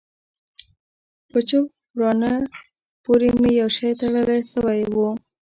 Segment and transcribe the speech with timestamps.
[1.31, 1.65] په چپ
[1.97, 2.33] ورانه
[3.03, 4.95] پورې مې يو شى تړل سوى و.